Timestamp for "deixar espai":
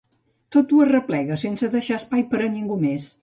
1.77-2.25